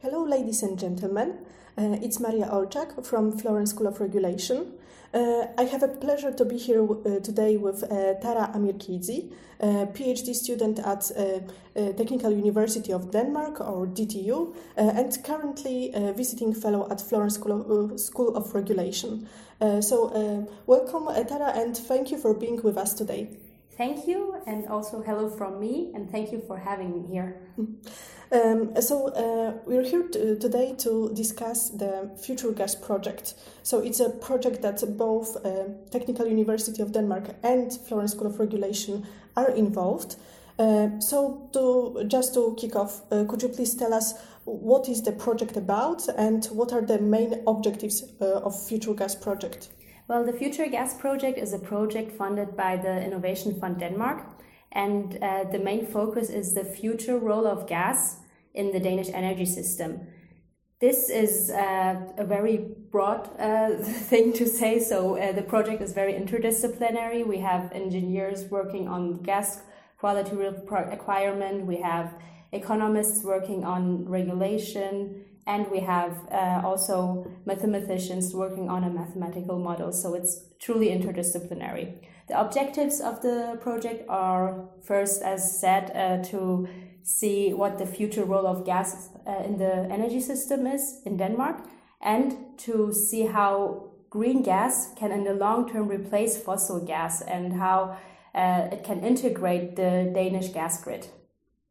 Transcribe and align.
Hello, 0.00 0.22
ladies 0.22 0.62
and 0.62 0.78
gentlemen. 0.78 1.38
Uh, 1.76 1.98
it's 2.00 2.20
Maria 2.20 2.46
Olczak 2.46 3.04
from 3.04 3.36
Florence 3.36 3.70
School 3.70 3.88
of 3.88 4.00
Regulation. 4.00 4.74
Uh, 5.12 5.46
I 5.58 5.64
have 5.64 5.82
a 5.82 5.88
pleasure 5.88 6.30
to 6.30 6.44
be 6.44 6.56
here 6.56 6.84
uh, 6.84 7.18
today 7.18 7.56
with 7.56 7.82
uh, 7.82 8.14
Tara 8.20 8.48
Amirkidzi, 8.54 9.32
PhD 9.60 10.34
student 10.36 10.78
at 10.78 11.10
uh, 11.16 11.40
uh, 11.74 11.92
Technical 11.94 12.30
University 12.30 12.92
of 12.92 13.10
Denmark, 13.10 13.60
or 13.60 13.88
DTU, 13.88 14.54
and 14.76 15.18
currently 15.24 15.92
visiting 16.14 16.54
fellow 16.54 16.86
at 16.92 17.00
Florence 17.00 17.34
School 17.34 17.90
of, 17.90 17.98
School 17.98 18.36
of 18.36 18.54
Regulation. 18.54 19.28
so, 19.80 20.46
welcome, 20.66 21.06
Tara, 21.26 21.50
and 21.56 21.76
thank 21.76 22.12
you 22.12 22.18
for 22.18 22.34
being 22.34 22.62
with 22.62 22.78
us 22.78 22.94
today. 22.94 23.30
Thank 23.78 24.08
you, 24.08 24.34
and 24.44 24.66
also 24.66 25.02
hello 25.02 25.30
from 25.30 25.60
me, 25.60 25.92
and 25.94 26.10
thank 26.10 26.32
you 26.32 26.42
for 26.48 26.58
having 26.58 26.92
me 26.92 27.06
here. 27.08 27.40
Um, 28.30 28.78
so 28.82 29.08
uh, 29.08 29.54
we're 29.64 29.84
here 29.84 30.06
to, 30.06 30.38
today 30.38 30.74
to 30.80 31.10
discuss 31.14 31.70
the 31.70 32.10
Future 32.22 32.52
Gas 32.52 32.74
project. 32.74 33.32
So 33.62 33.78
it's 33.78 34.00
a 34.00 34.10
project 34.10 34.60
that 34.60 34.82
both 34.98 35.34
uh, 35.46 35.64
Technical 35.90 36.26
University 36.26 36.82
of 36.82 36.92
Denmark 36.92 37.36
and 37.42 37.72
Florence 37.72 38.12
School 38.12 38.26
of 38.26 38.38
Regulation 38.38 39.06
are 39.34 39.50
involved. 39.52 40.16
Uh, 40.58 41.00
so 41.00 41.48
to 41.54 42.04
just 42.06 42.34
to 42.34 42.54
kick 42.60 42.76
off, 42.76 43.00
uh, 43.10 43.24
could 43.24 43.42
you 43.42 43.48
please 43.48 43.74
tell 43.74 43.94
us 43.94 44.12
what 44.44 44.90
is 44.90 45.00
the 45.02 45.12
project 45.12 45.56
about 45.56 46.06
and 46.18 46.44
what 46.52 46.70
are 46.74 46.82
the 46.82 46.98
main 46.98 47.42
objectives 47.46 48.12
uh, 48.20 48.44
of 48.44 48.52
Future 48.68 48.92
Gas 48.92 49.14
project? 49.14 49.70
Well, 50.08 50.24
the 50.24 50.32
Future 50.32 50.66
Gas 50.68 50.94
project 50.94 51.36
is 51.36 51.52
a 51.52 51.58
project 51.58 52.12
funded 52.12 52.56
by 52.56 52.78
the 52.78 53.04
Innovation 53.04 53.60
Fund 53.60 53.78
Denmark 53.78 54.24
and 54.72 55.18
uh, 55.22 55.44
the 55.52 55.58
main 55.58 55.84
focus 55.84 56.30
is 56.30 56.54
the 56.54 56.64
future 56.64 57.18
role 57.18 57.46
of 57.46 57.66
gas 57.66 58.16
in 58.54 58.72
the 58.72 58.80
Danish 58.80 59.10
energy 59.12 59.44
system. 59.44 60.00
This 60.80 61.10
is 61.10 61.50
uh, 61.50 61.96
a 62.16 62.24
very 62.24 62.68
broad 62.90 63.28
uh, 63.38 63.76
thing 64.10 64.32
to 64.32 64.46
say. 64.46 64.80
So 64.80 65.18
uh, 65.18 65.32
the 65.32 65.42
project 65.42 65.82
is 65.82 65.92
very 65.92 66.14
interdisciplinary. 66.14 67.26
We 67.26 67.40
have 67.40 67.70
engineers 67.72 68.44
working 68.44 68.88
on 68.88 69.22
gas 69.22 69.60
quality 69.98 70.34
requirement. 70.36 71.66
We 71.66 71.82
have 71.82 72.14
economists 72.52 73.24
working 73.24 73.64
on 73.64 74.04
regulation, 74.06 75.24
and 75.46 75.70
we 75.70 75.80
have 75.80 76.12
uh, 76.30 76.60
also 76.64 77.26
mathematicians 77.46 78.34
working 78.34 78.68
on 78.68 78.84
a 78.84 78.90
mathematical 78.90 79.58
model. 79.58 79.92
So 79.92 80.14
it's 80.14 80.40
truly 80.58 80.88
interdisciplinary. 80.88 81.94
The 82.28 82.38
objectives 82.38 83.00
of 83.00 83.22
the 83.22 83.58
project 83.62 84.04
are 84.08 84.68
first, 84.82 85.22
as 85.22 85.58
said, 85.60 85.90
uh, 85.94 86.22
to 86.28 86.68
see 87.02 87.54
what 87.54 87.78
the 87.78 87.86
future 87.86 88.24
role 88.24 88.46
of 88.46 88.66
gas 88.66 89.08
uh, 89.26 89.42
in 89.44 89.56
the 89.56 89.88
energy 89.90 90.20
system 90.20 90.66
is 90.66 91.00
in 91.06 91.16
Denmark 91.16 91.64
and 92.02 92.36
to 92.58 92.92
see 92.92 93.24
how 93.24 93.90
green 94.10 94.42
gas 94.42 94.92
can 94.94 95.10
in 95.12 95.24
the 95.24 95.32
long 95.32 95.70
term 95.70 95.88
replace 95.88 96.36
fossil 96.36 96.84
gas 96.84 97.22
and 97.22 97.54
how 97.54 97.96
uh, 98.34 98.68
it 98.70 98.84
can 98.84 99.00
integrate 99.00 99.76
the 99.76 100.10
Danish 100.14 100.48
gas 100.50 100.82
grid. 100.84 101.08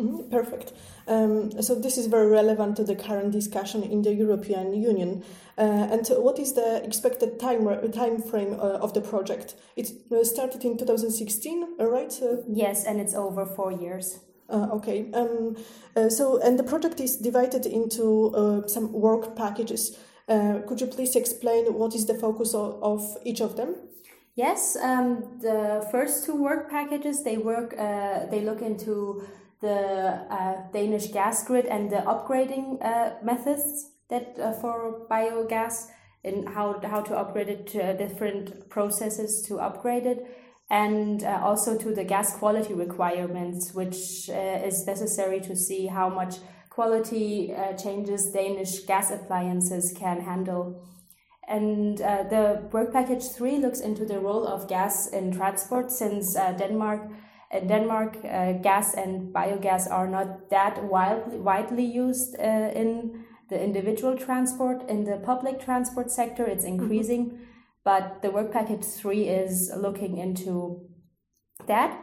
Mm-hmm, 0.00 0.28
perfect. 0.28 0.72
Um, 1.06 1.62
so 1.62 1.76
this 1.76 1.96
is 1.96 2.06
very 2.06 2.26
relevant 2.26 2.76
to 2.76 2.84
the 2.84 2.96
current 2.96 3.30
discussion 3.30 3.84
in 3.84 4.02
the 4.02 4.12
European 4.12 4.74
Union. 4.74 5.22
Uh, 5.56 5.86
and 5.92 6.04
what 6.18 6.40
is 6.40 6.54
the 6.54 6.82
expected 6.84 7.38
time 7.38 7.64
time 7.92 8.20
frame 8.20 8.54
uh, 8.54 8.78
of 8.82 8.92
the 8.92 9.00
project? 9.00 9.54
It 9.76 9.92
uh, 10.10 10.24
started 10.24 10.64
in 10.64 10.76
2016, 10.76 11.76
uh, 11.78 11.86
right? 11.86 12.12
Uh, 12.20 12.38
yes, 12.48 12.84
and 12.84 13.00
it's 13.00 13.14
over 13.14 13.46
four 13.46 13.70
years. 13.70 14.18
Uh, 14.50 14.68
okay. 14.72 15.10
Um, 15.12 15.56
uh, 15.96 16.08
so, 16.08 16.40
and 16.42 16.58
the 16.58 16.64
project 16.64 16.98
is 16.98 17.16
divided 17.16 17.64
into 17.64 18.34
uh, 18.34 18.66
some 18.66 18.92
work 18.92 19.36
packages. 19.36 19.96
Uh, 20.28 20.60
could 20.66 20.80
you 20.80 20.88
please 20.88 21.14
explain 21.14 21.72
what 21.72 21.94
is 21.94 22.06
the 22.06 22.14
focus 22.14 22.52
of, 22.52 22.82
of 22.82 23.16
each 23.24 23.40
of 23.40 23.56
them? 23.56 23.76
Yes. 24.34 24.76
Um, 24.76 25.38
the 25.40 25.86
first 25.92 26.24
two 26.24 26.34
work 26.34 26.68
packages 26.68 27.22
they 27.22 27.36
work. 27.36 27.74
Uh, 27.78 28.26
they 28.26 28.40
look 28.40 28.60
into 28.60 29.22
the 29.68 29.80
uh, 30.30 30.54
Danish 30.72 31.08
gas 31.08 31.44
grid 31.44 31.66
and 31.66 31.90
the 31.90 32.02
upgrading 32.12 32.66
methods 33.22 33.90
that 34.10 34.36
for 34.60 35.06
biogas 35.10 35.88
and 36.24 36.48
how 36.48 36.80
how 36.92 37.00
to 37.00 37.16
upgrade 37.16 37.48
it 37.48 37.66
to 37.66 37.96
different 37.96 38.68
processes 38.68 39.44
to 39.48 39.58
upgrade 39.58 40.06
it 40.06 40.20
and 40.70 41.22
uh, 41.24 41.40
also 41.42 41.76
to 41.76 41.94
the 41.94 42.04
gas 42.04 42.36
quality 42.36 42.74
requirements, 42.74 43.74
which 43.74 44.30
uh, 44.30 44.66
is 44.68 44.86
necessary 44.86 45.40
to 45.40 45.54
see 45.54 45.86
how 45.86 46.08
much 46.08 46.36
quality 46.70 47.54
uh, 47.54 47.74
changes 47.74 48.30
Danish 48.32 48.80
gas 48.80 49.10
appliances 49.10 49.94
can 49.96 50.20
handle. 50.20 50.82
And 51.46 52.00
uh, 52.00 52.24
the 52.24 52.68
work 52.72 52.92
package 52.92 53.24
three 53.36 53.58
looks 53.58 53.80
into 53.80 54.06
the 54.06 54.18
role 54.18 54.46
of 54.46 54.66
gas 54.66 55.06
in 55.08 55.32
transport, 55.32 55.92
since 55.92 56.34
uh, 56.34 56.52
Denmark 56.52 57.10
Denmark, 57.52 58.16
uh, 58.24 58.52
gas 58.54 58.94
and 58.94 59.34
biogas 59.34 59.90
are 59.90 60.08
not 60.08 60.50
that 60.50 60.82
widely, 60.84 61.38
widely 61.38 61.84
used 61.84 62.34
in 62.36 63.24
the 63.48 63.62
individual 63.62 64.16
transport. 64.16 64.88
In 64.88 65.04
the 65.04 65.18
public 65.18 65.60
transport 65.60 66.10
sector, 66.10 66.44
it's 66.44 66.64
mm-hmm. 66.64 66.82
increasing. 66.82 67.26
Mm-hmm 67.26 67.44
but 67.84 68.22
the 68.22 68.30
work 68.30 68.50
package 68.50 68.84
3 68.84 69.28
is 69.28 69.70
looking 69.76 70.16
into 70.16 70.88
that. 71.66 72.00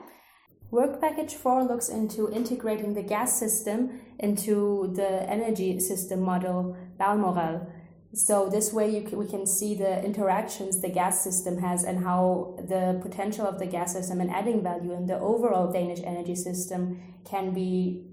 Work 0.70 1.02
package 1.02 1.34
4 1.34 1.64
looks 1.64 1.90
into 1.90 2.32
integrating 2.32 2.94
the 2.94 3.02
gas 3.02 3.38
system 3.38 4.00
into 4.20 4.94
the 4.96 5.30
energy 5.30 5.80
system 5.80 6.22
model 6.22 6.78
Balmorel. 6.98 7.68
So 8.14 8.50
this 8.50 8.74
way 8.74 8.90
you 8.90 9.08
can, 9.08 9.18
we 9.18 9.26
can 9.26 9.46
see 9.48 9.74
the 9.74 10.04
interactions 10.04 10.82
the 10.82 10.90
gas 10.90 11.24
system 11.24 11.60
has 11.60 11.84
and 11.84 12.04
how 12.04 12.56
the 12.58 13.00
potential 13.02 13.48
of 13.48 13.58
the 13.58 13.66
gas 13.66 13.94
system 13.94 14.20
and 14.20 14.30
adding 14.30 14.62
value 14.62 14.92
in 14.94 15.06
the 15.08 15.18
overall 15.18 15.72
Danish 15.72 16.02
energy 16.04 16.36
system 16.36 17.02
can 17.24 17.54
be 17.54 18.04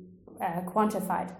uh, 0.41 0.61
quantified. 0.61 1.35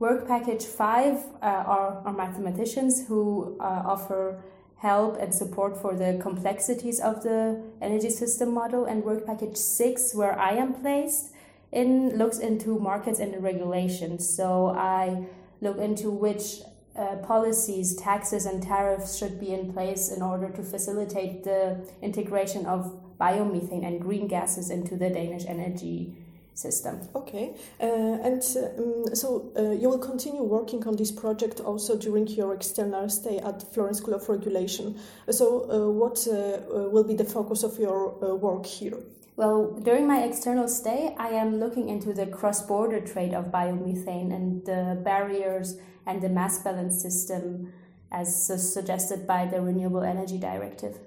Work 0.00 0.26
package 0.26 0.64
5 0.64 1.14
uh, 1.14 1.20
are, 1.40 2.02
are 2.04 2.12
mathematicians 2.12 3.06
who 3.06 3.56
uh, 3.60 3.62
offer 3.62 4.42
help 4.78 5.16
and 5.18 5.32
support 5.32 5.80
for 5.80 5.94
the 5.94 6.18
complexities 6.20 7.00
of 7.00 7.22
the 7.22 7.62
energy 7.80 8.10
system 8.10 8.52
model. 8.52 8.84
And 8.84 9.04
work 9.04 9.24
package 9.24 9.56
six, 9.56 10.14
where 10.14 10.38
I 10.38 10.52
am 10.52 10.74
placed, 10.74 11.32
in 11.72 12.18
looks 12.18 12.38
into 12.38 12.78
markets 12.78 13.18
and 13.18 13.42
regulations. 13.42 14.28
So 14.28 14.68
I 14.68 15.26
look 15.60 15.78
into 15.78 16.10
which 16.10 16.60
uh, 16.96 17.16
policies, 17.16 17.96
taxes, 17.96 18.46
and 18.46 18.62
tariffs 18.62 19.16
should 19.18 19.40
be 19.40 19.52
in 19.52 19.72
place 19.72 20.10
in 20.10 20.22
order 20.22 20.48
to 20.50 20.62
facilitate 20.62 21.44
the 21.44 21.84
integration 22.02 22.66
of 22.66 23.00
biomethane 23.20 23.86
and 23.86 24.00
green 24.00 24.28
gases 24.28 24.70
into 24.70 24.96
the 24.96 25.10
Danish 25.10 25.44
energy 25.46 26.14
system. 26.54 27.00
Okay, 27.14 27.54
uh, 27.80 27.84
and 27.84 28.42
um, 28.78 29.14
so 29.14 29.52
uh, 29.56 29.72
you 29.72 29.88
will 29.88 29.98
continue 29.98 30.42
working 30.42 30.86
on 30.86 30.96
this 30.96 31.10
project 31.10 31.60
also 31.60 31.96
during 31.96 32.26
your 32.28 32.54
external 32.54 33.08
stay 33.08 33.38
at 33.38 33.74
Florence 33.74 33.98
School 33.98 34.14
of 34.14 34.28
Regulation. 34.28 34.98
So, 35.30 35.70
uh, 35.70 35.90
what 35.90 36.26
uh, 36.28 36.32
uh, 36.32 36.88
will 36.90 37.04
be 37.04 37.14
the 37.14 37.24
focus 37.24 37.64
of 37.64 37.78
your 37.78 38.36
work 38.36 38.66
here? 38.66 38.98
Well, 39.36 39.80
during 39.82 40.06
my 40.06 40.22
external 40.22 40.68
stay, 40.68 41.14
I 41.18 41.30
am 41.30 41.58
looking 41.58 41.88
into 41.88 42.12
the 42.12 42.26
cross 42.26 42.64
border 42.64 43.00
trade 43.00 43.34
of 43.34 43.50
biomethane 43.50 44.32
and 44.32 44.64
the 44.64 45.00
barriers 45.02 45.76
and 46.06 46.22
the 46.22 46.28
mass 46.28 46.58
balance 46.62 47.02
system 47.02 47.72
as 48.12 48.46
suggested 48.46 49.26
by 49.26 49.46
the 49.46 49.60
Renewable 49.60 50.04
Energy 50.04 50.38
Directive. 50.38 50.98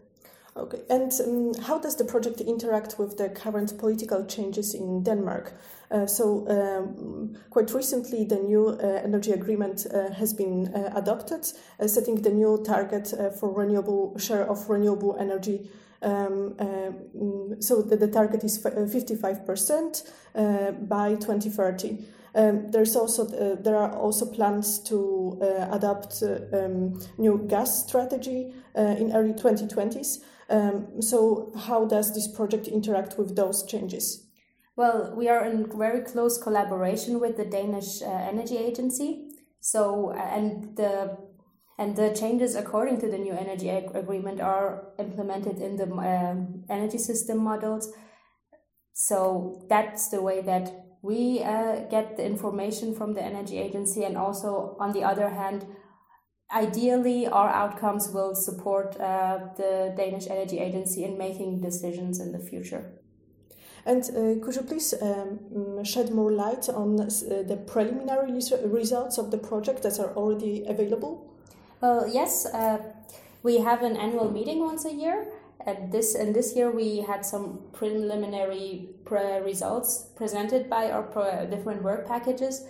Okay, 0.58 0.82
and 0.90 1.12
um, 1.24 1.54
how 1.66 1.78
does 1.78 1.96
the 1.96 2.04
project 2.04 2.42
interact 2.42 2.98
with 2.98 3.16
the 3.18 3.30
current 3.30 3.78
political 3.78 4.26
changes 4.26 4.74
in 4.74 5.04
Denmark? 5.04 5.54
Uh, 5.92 6.08
so, 6.08 6.48
um, 6.50 7.38
quite 7.52 7.72
recently, 7.74 8.26
the 8.26 8.40
new 8.40 8.70
uh, 8.70 9.02
energy 9.04 9.32
agreement 9.32 9.86
uh, 9.94 10.12
has 10.14 10.34
been 10.34 10.74
uh, 10.74 10.92
adopted, 10.96 11.46
uh, 11.80 11.88
setting 11.88 12.24
the 12.24 12.32
new 12.32 12.62
target 12.66 13.14
uh, 13.14 13.30
for 13.30 13.54
renewable 13.54 14.18
share 14.18 14.50
of 14.50 14.68
renewable 14.68 15.16
energy. 15.20 15.70
Um, 16.02 16.56
mm, 16.60 17.64
so, 17.64 17.82
the, 17.82 17.98
the, 17.98 18.08
target 18.08 18.44
is 18.44 18.64
55% 18.64 20.88
by 20.88 21.16
2030. 21.16 22.06
Um, 22.36 22.72
there's 22.72 22.96
also 22.96 23.26
there 23.56 23.76
are 23.76 23.96
also 23.96 24.32
plans 24.32 24.80
to 24.84 25.40
adopt 25.72 26.22
um, 26.54 27.00
new 27.18 27.46
gas 27.48 27.88
strategy 27.88 28.54
in 28.76 29.12
early 29.14 29.34
2020s. 29.34 30.20
Um, 30.50 31.02
so, 31.02 31.52
how 31.58 31.86
does 31.86 32.14
this 32.14 32.28
project 32.28 32.68
interact 32.68 33.18
with 33.18 33.36
those 33.36 33.66
changes? 33.66 34.28
Well, 34.78 35.14
we 35.16 35.28
are 35.28 35.46
in 35.46 35.70
very 35.76 36.02
close 36.02 36.38
collaboration 36.38 37.20
with 37.20 37.36
the 37.36 37.46
Danish 37.46 38.02
uh, 38.02 38.06
Energy 38.06 38.58
Agency. 38.58 39.30
So, 39.60 40.12
uh, 40.12 40.18
and 40.18 40.78
the 40.78 41.18
and 41.78 41.96
the 41.96 42.14
changes 42.14 42.56
according 42.56 43.00
to 43.02 43.08
the 43.08 43.18
new 43.18 43.34
energy 43.34 43.70
ag- 43.70 43.96
agreement 43.96 44.42
are 44.42 44.94
implemented 44.98 45.60
in 45.60 45.78
the 45.78 45.86
uh, 45.86 46.36
energy 46.74 46.98
system 46.98 47.38
models. 47.38 47.94
So 48.94 49.66
that's 49.70 50.10
the 50.10 50.22
way 50.22 50.42
that 50.42 50.86
we 51.04 51.44
uh, 51.44 51.82
get 51.90 52.18
the 52.18 52.26
information 52.26 52.96
from 52.96 53.14
the 53.14 53.22
energy 53.22 53.60
agency, 53.60 54.04
and 54.04 54.18
also 54.18 54.76
on 54.80 54.92
the 54.92 55.04
other 55.04 55.30
hand, 55.30 55.66
ideally, 56.52 57.28
our 57.28 57.50
outcomes 57.50 58.10
will 58.10 58.34
support 58.34 59.00
uh, 59.00 59.40
the 59.56 59.94
Danish 59.96 60.28
Energy 60.28 60.60
Agency 60.60 61.04
in 61.04 61.18
making 61.18 61.62
decisions 61.62 62.20
in 62.20 62.32
the 62.32 62.40
future. 62.40 63.00
And 63.86 64.04
uh, 64.04 64.44
could 64.44 64.56
you 64.56 64.64
please 64.64 64.94
um, 65.02 65.84
shed 65.84 66.12
more 66.12 66.32
light 66.32 66.68
on 66.68 67.00
uh, 67.00 67.06
the 67.06 67.64
preliminary 67.68 68.34
results 68.66 69.18
of 69.18 69.32
the 69.32 69.38
project 69.38 69.84
that 69.84 70.00
are 70.00 70.14
already 70.16 70.66
available? 70.68 71.37
Well, 71.82 72.08
yes, 72.08 72.46
uh, 72.46 72.80
we 73.44 73.60
have 73.60 73.84
an 73.84 73.98
annual 73.98 74.32
meeting 74.32 74.60
once 74.60 74.86
a 74.86 74.94
year. 74.94 75.28
And 75.66 75.92
this 75.92 76.16
and 76.16 76.34
this 76.34 76.56
year 76.56 76.72
we 76.72 77.02
had 77.02 77.26
some 77.26 77.60
preliminary 77.74 78.90
pre 79.04 79.40
results 79.40 80.08
presented 80.16 80.70
by 80.70 80.92
our 80.92 81.04
different 81.50 81.84
work 81.84 82.08
packages 82.08 82.68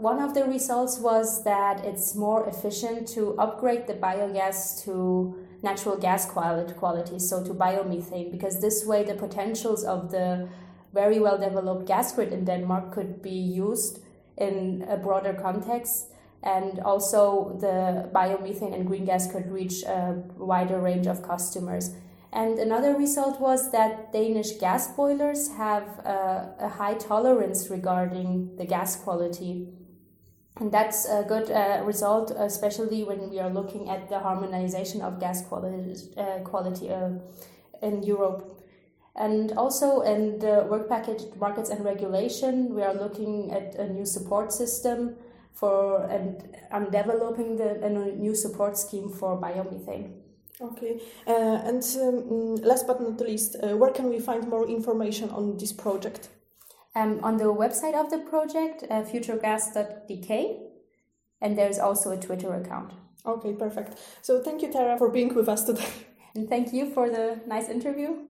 one 0.00 0.22
of 0.22 0.32
the 0.32 0.44
results 0.44 0.98
was 0.98 1.44
that 1.44 1.84
it's 1.84 2.14
more 2.14 2.48
efficient 2.48 3.06
to 3.08 3.36
upgrade 3.38 3.86
the 3.86 3.92
biogas 3.92 4.82
to 4.84 5.36
natural 5.62 5.96
gas 5.96 6.24
quality, 6.24 6.72
quality, 6.72 7.18
so 7.18 7.44
to 7.44 7.52
biomethane, 7.52 8.30
because 8.30 8.60
this 8.60 8.86
way 8.86 9.04
the 9.04 9.14
potentials 9.14 9.84
of 9.84 10.10
the 10.10 10.48
very 10.94 11.20
well 11.20 11.38
developed 11.38 11.86
gas 11.86 12.14
grid 12.14 12.32
in 12.32 12.46
Denmark 12.46 12.92
could 12.92 13.20
be 13.20 13.30
used 13.30 14.00
in 14.38 14.86
a 14.88 14.96
broader 14.96 15.34
context. 15.34 16.06
And 16.42 16.80
also, 16.80 17.58
the 17.60 18.08
biomethane 18.14 18.74
and 18.74 18.86
green 18.86 19.04
gas 19.04 19.30
could 19.30 19.50
reach 19.50 19.82
a 19.82 20.22
wider 20.36 20.80
range 20.80 21.06
of 21.06 21.22
customers. 21.22 21.90
And 22.32 22.58
another 22.58 22.96
result 22.96 23.40
was 23.40 23.72
that 23.72 24.12
Danish 24.12 24.52
gas 24.52 24.88
boilers 24.88 25.48
have 25.56 25.82
a, 25.98 26.54
a 26.60 26.68
high 26.68 26.94
tolerance 26.94 27.68
regarding 27.68 28.56
the 28.56 28.64
gas 28.64 28.96
quality 28.96 29.68
and 30.60 30.70
that's 30.70 31.06
a 31.06 31.24
good 31.26 31.50
uh, 31.50 31.82
result, 31.84 32.32
especially 32.36 33.02
when 33.02 33.30
we 33.30 33.40
are 33.40 33.48
looking 33.48 33.88
at 33.88 34.10
the 34.10 34.18
harmonization 34.18 35.00
of 35.00 35.18
gas 35.18 35.42
quality, 35.42 35.96
uh, 36.18 36.40
quality 36.40 36.90
uh, 36.90 37.12
in 37.80 38.02
Europe. 38.02 38.62
And 39.16 39.52
also 39.52 40.02
in 40.02 40.38
the 40.38 40.66
work 40.68 40.86
package 40.86 41.22
markets 41.38 41.70
and 41.70 41.82
regulation, 41.82 42.74
we 42.74 42.82
are 42.82 42.92
looking 42.92 43.50
at 43.52 43.74
a 43.76 43.88
new 43.88 44.04
support 44.04 44.52
system 44.52 45.16
for 45.54 46.04
and 46.04 46.56
I'm 46.70 46.86
developing 46.86 47.56
the, 47.56 47.84
a 47.84 47.88
new 47.88 48.34
support 48.34 48.78
scheme 48.78 49.10
for 49.10 49.40
biomethane. 49.40 50.12
Okay, 50.60 51.00
uh, 51.26 51.62
and 51.64 51.82
um, 52.00 52.56
last 52.56 52.86
but 52.86 53.00
not 53.00 53.20
least, 53.20 53.56
uh, 53.62 53.76
where 53.76 53.92
can 53.92 54.10
we 54.10 54.20
find 54.20 54.46
more 54.48 54.68
information 54.68 55.30
on 55.30 55.56
this 55.56 55.72
project? 55.72 56.28
um, 56.94 57.20
on 57.22 57.36
the 57.36 57.44
website 57.44 57.94
of 57.94 58.10
the 58.10 58.18
project, 58.18 58.84
uh, 58.90 59.02
futuregas.dk, 59.02 60.58
and 61.40 61.56
there's 61.56 61.78
also 61.78 62.10
a 62.10 62.16
Twitter 62.16 62.54
account. 62.54 62.92
Okay, 63.24 63.52
perfect. 63.52 63.98
So 64.22 64.42
thank 64.42 64.62
you, 64.62 64.72
Tara, 64.72 64.98
for 64.98 65.10
being 65.10 65.34
with 65.34 65.48
us 65.48 65.64
today. 65.64 65.88
And 66.32 66.48
thank 66.48 66.72
you 66.72 66.88
for 66.94 67.10
the 67.10 67.40
nice 67.48 67.68
interview. 67.68 68.28